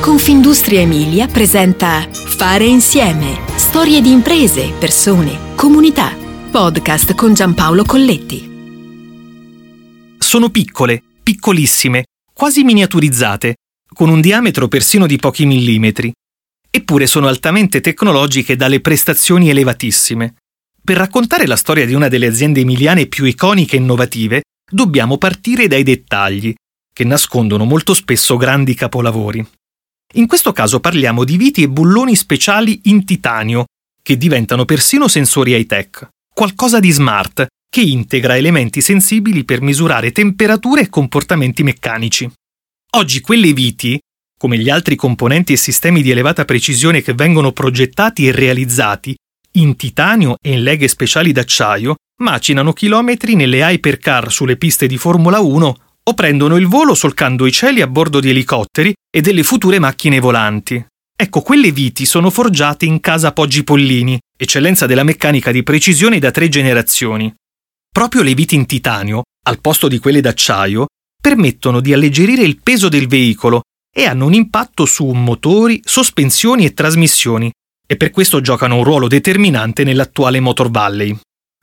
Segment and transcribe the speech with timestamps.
[0.00, 3.38] Confindustria Emilia presenta Fare insieme.
[3.56, 6.16] Storie di imprese, persone, comunità.
[6.50, 8.48] Podcast con Giampaolo Colletti.
[10.16, 13.56] Sono piccole, piccolissime, quasi miniaturizzate,
[13.92, 16.10] con un diametro persino di pochi millimetri.
[16.70, 20.36] Eppure sono altamente tecnologiche dalle prestazioni elevatissime.
[20.82, 25.68] Per raccontare la storia di una delle aziende emiliane più iconiche e innovative, dobbiamo partire
[25.68, 26.54] dai dettagli,
[26.90, 29.46] che nascondono molto spesso grandi capolavori.
[30.14, 33.66] In questo caso parliamo di viti e bulloni speciali in titanio,
[34.02, 40.82] che diventano persino sensori high-tech, qualcosa di smart, che integra elementi sensibili per misurare temperature
[40.82, 42.28] e comportamenti meccanici.
[42.96, 44.00] Oggi quelle viti,
[44.36, 49.14] come gli altri componenti e sistemi di elevata precisione che vengono progettati e realizzati
[49.52, 55.38] in titanio e in leghe speciali d'acciaio, macinano chilometri nelle hypercar sulle piste di Formula
[55.38, 55.76] 1
[56.10, 60.20] o prendono il volo solcando i cieli a bordo di elicotteri e delle future macchine
[60.20, 60.84] volanti.
[61.16, 66.30] Ecco, quelle viti sono forgiate in casa Poggi Pollini, eccellenza della meccanica di precisione da
[66.30, 67.32] tre generazioni.
[67.92, 70.86] Proprio le viti in titanio, al posto di quelle d'acciaio,
[71.20, 73.62] permettono di alleggerire il peso del veicolo
[73.94, 77.50] e hanno un impatto su motori, sospensioni e trasmissioni,
[77.86, 81.16] e per questo giocano un ruolo determinante nell'attuale Motor Valley.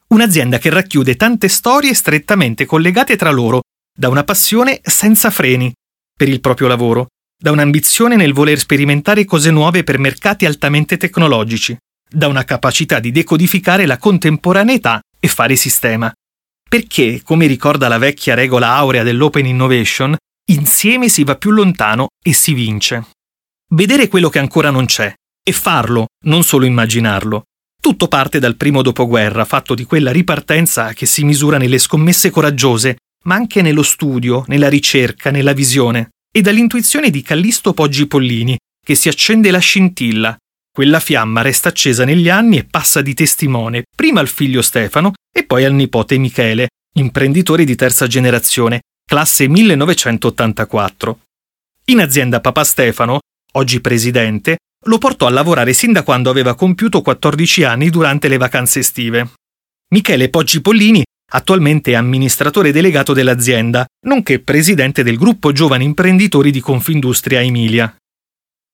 [0.09, 3.61] Un'azienda che racchiude tante storie strettamente collegate tra loro
[3.97, 5.73] da una passione senza freni
[6.15, 11.75] per il proprio lavoro, da un'ambizione nel voler sperimentare cose nuove per mercati altamente tecnologici,
[12.07, 16.11] da una capacità di decodificare la contemporaneità e fare sistema.
[16.69, 20.15] Perché, come ricorda la vecchia regola aurea dell'Open Innovation,
[20.51, 23.07] insieme si va più lontano e si vince.
[23.73, 25.11] Vedere quello che ancora non c'è
[25.43, 27.45] e farlo, non solo immaginarlo.
[27.81, 32.97] Tutto parte dal primo dopoguerra, fatto di quella ripartenza che si misura nelle scommesse coraggiose
[33.27, 38.95] ma anche nello studio, nella ricerca, nella visione, e dall'intuizione di Callisto Poggi Pollini, che
[38.95, 40.35] si accende la scintilla.
[40.71, 45.43] Quella fiamma resta accesa negli anni e passa di testimone prima al figlio Stefano e
[45.43, 51.19] poi al nipote Michele, imprenditore di terza generazione, classe 1984.
[51.85, 53.19] In azienda Papa Stefano,
[53.53, 58.37] oggi presidente, lo portò a lavorare sin da quando aveva compiuto 14 anni durante le
[58.37, 59.31] vacanze estive.
[59.89, 66.61] Michele Poggi Pollini Attualmente è amministratore delegato dell'azienda, nonché presidente del gruppo giovani imprenditori di
[66.61, 67.93] Confindustria Emilia.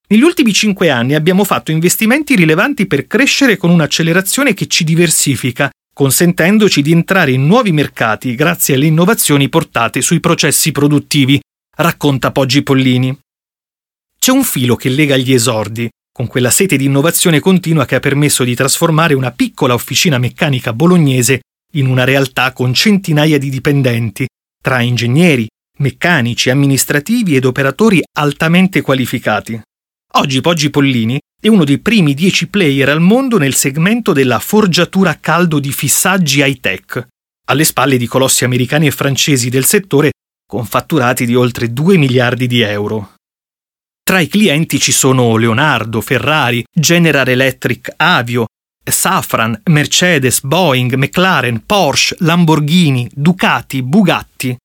[0.09, 5.71] Negli ultimi cinque anni abbiamo fatto investimenti rilevanti per crescere con un'accelerazione che ci diversifica,
[5.91, 11.41] consentendoci di entrare in nuovi mercati grazie alle innovazioni portate sui processi produttivi,
[11.77, 13.17] racconta Poggi Pollini.
[14.19, 17.99] C'è un filo che lega gli esordi, con quella sete di innovazione continua che ha
[17.99, 21.41] permesso di trasformare una piccola officina meccanica bolognese
[21.75, 24.27] in una realtà con centinaia di dipendenti,
[24.61, 25.47] tra ingegneri,
[25.79, 29.59] meccanici, amministrativi ed operatori altamente qualificati.
[30.15, 35.11] Oggi Poggi Pollini è uno dei primi dieci player al mondo nel segmento della forgiatura
[35.11, 37.07] a caldo di fissaggi high-tech,
[37.47, 40.11] alle spalle di colossi americani e francesi del settore
[40.47, 43.13] con fatturati di oltre 2 miliardi di euro.
[44.03, 48.45] Tra i clienti ci sono Leonardo, Ferrari, General Electric, Avio,
[48.91, 54.55] Safran, Mercedes, Boeing, McLaren, Porsche, Lamborghini, Ducati, Bugatti.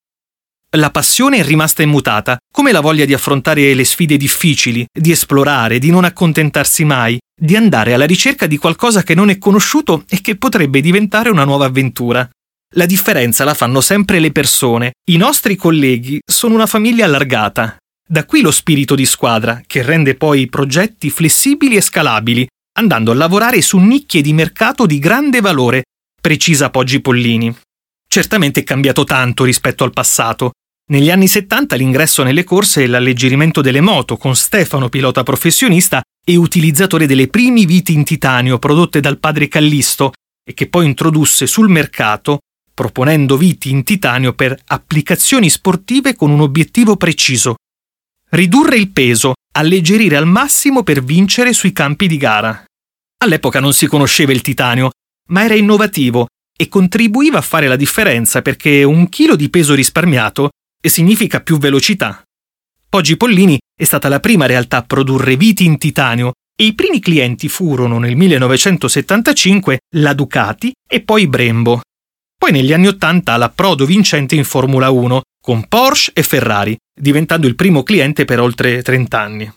[0.77, 5.79] La passione è rimasta immutata, come la voglia di affrontare le sfide difficili, di esplorare,
[5.79, 10.21] di non accontentarsi mai, di andare alla ricerca di qualcosa che non è conosciuto e
[10.21, 12.29] che potrebbe diventare una nuova avventura.
[12.75, 14.93] La differenza la fanno sempre le persone.
[15.11, 17.79] I nostri colleghi sono una famiglia allargata.
[18.06, 22.47] Da qui lo spirito di squadra, che rende poi i progetti flessibili e scalabili,
[22.78, 25.83] andando a lavorare su nicchie di mercato di grande valore,
[26.21, 27.55] precisa Poggi Pollini.
[28.06, 30.53] Certamente è cambiato tanto rispetto al passato.
[30.91, 36.37] Negli anni 70 l'ingresso nelle corse e l'alleggerimento delle moto, con Stefano pilota professionista e
[36.37, 40.12] utilizzatore delle primi viti in titanio prodotte dal padre Callisto
[40.49, 42.38] e che poi introdusse sul mercato
[42.78, 47.56] proponendo viti in titanio per applicazioni sportive con un obiettivo preciso.
[48.31, 52.68] Ridurre il peso, alleggerire al massimo per vincere sui campi di gara.
[53.20, 54.91] All'epoca non si conosceva il titanio,
[55.29, 56.26] ma era innovativo
[56.56, 60.50] e contribuiva a fare la differenza perché un chilo di peso risparmiato
[60.81, 62.23] significa più velocità.
[62.88, 67.00] Poggi Pollini è stata la prima realtà a produrre viti in titanio e i primi
[67.00, 71.82] clienti furono nel 1975 la Ducati e poi Brembo.
[72.37, 77.56] Poi negli anni 80 l'approdo vincente in Formula 1 con Porsche e Ferrari, diventando il
[77.56, 79.53] primo cliente per oltre 30 anni.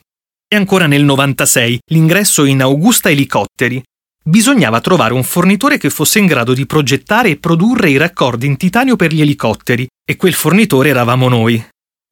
[0.53, 3.81] E ancora nel 96 l'ingresso in Augusta Elicotteri.
[4.21, 8.57] Bisognava trovare un fornitore che fosse in grado di progettare e produrre i raccordi in
[8.57, 11.65] titanio per gli elicotteri, e quel fornitore eravamo noi.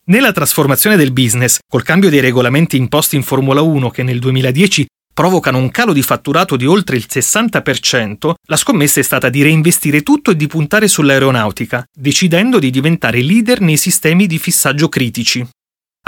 [0.06, 4.86] Nella trasformazione del business, col cambio dei regolamenti imposti in Formula 1 che nel 2010
[5.14, 10.02] provocano un calo di fatturato di oltre il 60%, la scommessa è stata di reinvestire
[10.02, 15.46] tutto e di puntare sull'aeronautica, decidendo di diventare leader nei sistemi di fissaggio critici.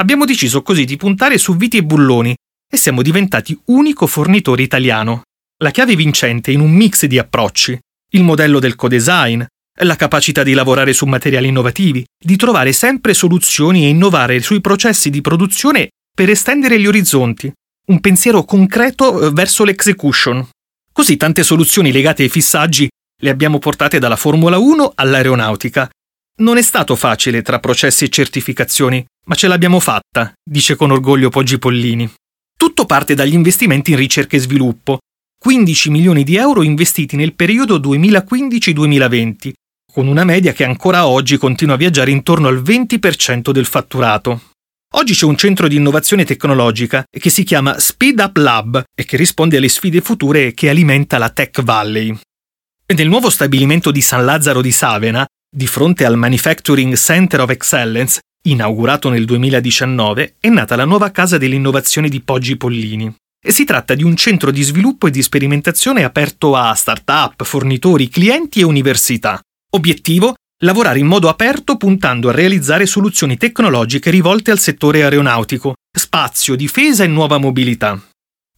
[0.01, 2.35] Abbiamo deciso così di puntare su viti e bulloni
[2.67, 5.21] e siamo diventati unico fornitore italiano.
[5.61, 7.77] La chiave vincente in un mix di approcci,
[8.13, 9.43] il modello del co-design,
[9.83, 15.11] la capacità di lavorare su materiali innovativi, di trovare sempre soluzioni e innovare sui processi
[15.11, 17.53] di produzione per estendere gli orizzonti,
[17.89, 20.49] un pensiero concreto eh, verso l'execution.
[20.91, 22.89] Così tante soluzioni legate ai fissaggi
[23.21, 25.87] le abbiamo portate dalla Formula 1 all'aeronautica.
[26.37, 31.29] Non è stato facile tra processi e certificazioni, ma ce l'abbiamo fatta, dice con orgoglio
[31.29, 32.11] Poggi Pollini.
[32.57, 34.99] Tutto parte dagli investimenti in ricerca e sviluppo,
[35.39, 39.51] 15 milioni di euro investiti nel periodo 2015-2020,
[39.91, 44.41] con una media che ancora oggi continua a viaggiare intorno al 20% del fatturato.
[44.95, 49.17] Oggi c'è un centro di innovazione tecnologica che si chiama Speed Up Lab e che
[49.17, 52.15] risponde alle sfide future che alimenta la Tech Valley.
[52.93, 58.19] Nel nuovo stabilimento di San Lazzaro di Savena, di fronte al Manufacturing Center of Excellence,
[58.43, 63.13] inaugurato nel 2019, è nata la nuova casa dell'innovazione di Poggi Pollini.
[63.43, 68.59] Si tratta di un centro di sviluppo e di sperimentazione aperto a start-up, fornitori, clienti
[68.59, 69.39] e università.
[69.71, 70.35] Obiettivo?
[70.63, 77.03] Lavorare in modo aperto puntando a realizzare soluzioni tecnologiche rivolte al settore aeronautico, spazio, difesa
[77.03, 77.99] e nuova mobilità.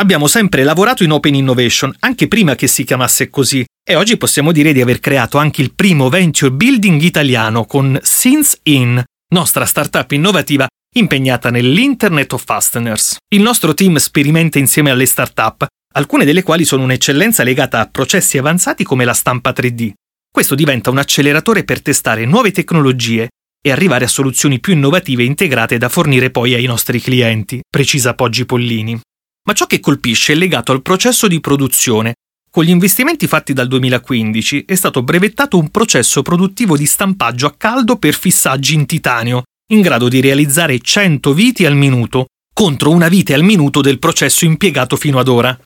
[0.01, 4.51] Abbiamo sempre lavorato in Open Innovation, anche prima che si chiamasse così, e oggi possiamo
[4.51, 9.01] dire di aver creato anche il primo venture building italiano con Since In,
[9.33, 13.18] nostra startup innovativa impegnata nell'Internet of Fasteners.
[13.33, 15.65] Il nostro team sperimenta insieme alle startup,
[15.95, 19.91] alcune delle quali sono un'eccellenza legata a processi avanzati come la stampa 3D.
[20.31, 25.27] Questo diventa un acceleratore per testare nuove tecnologie e arrivare a soluzioni più innovative e
[25.27, 29.00] integrate da fornire poi ai nostri clienti, precisa Poggi Pollini.
[29.47, 32.13] Ma ciò che colpisce è legato al processo di produzione.
[32.53, 37.55] Con gli investimenti fatti dal 2015 è stato brevettato un processo produttivo di stampaggio a
[37.57, 39.41] caldo per fissaggi in titanio,
[39.71, 44.45] in grado di realizzare 100 viti al minuto, contro una vite al minuto del processo
[44.45, 45.59] impiegato fino ad ora.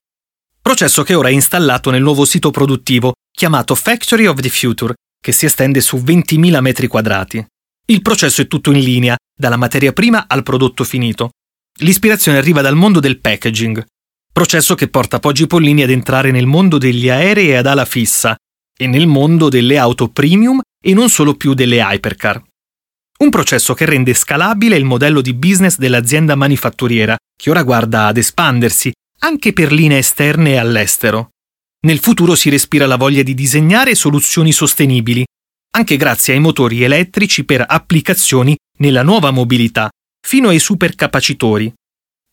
[0.61, 5.33] Processo che ora è installato nel nuovo sito produttivo chiamato Factory of the Future, che
[5.33, 7.45] si estende su 20.000 metri quadrati.
[7.87, 11.31] Il processo è tutto in linea, dalla materia prima al prodotto finito.
[11.79, 13.83] L'ispirazione arriva dal mondo del packaging,
[14.37, 18.35] processo che porta Poggi Pollini ad entrare nel mondo degli aerei ad ala fissa
[18.77, 22.43] e nel mondo delle auto premium e non solo più delle hypercar.
[23.17, 28.17] Un processo che rende scalabile il modello di business dell'azienda manifatturiera, che ora guarda ad
[28.17, 28.91] espandersi
[29.21, 31.29] anche per linee esterne e all'estero.
[31.87, 35.25] Nel futuro si respira la voglia di disegnare soluzioni sostenibili,
[35.71, 39.89] anche grazie ai motori elettrici per applicazioni nella nuova mobilità,
[40.23, 41.73] fino ai supercapacitori.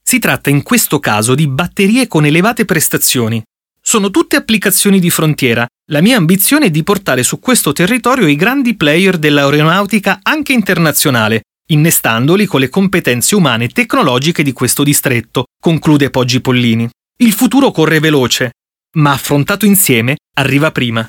[0.07, 3.43] Si tratta in questo caso di batterie con elevate prestazioni.
[3.81, 5.67] Sono tutte applicazioni di frontiera.
[5.91, 11.45] La mia ambizione è di portare su questo territorio i grandi player dell'aeronautica anche internazionale,
[11.69, 16.87] innestandoli con le competenze umane e tecnologiche di questo distretto, conclude Poggi Pollini.
[17.17, 18.53] Il futuro corre veloce,
[18.97, 21.09] ma affrontato insieme arriva prima.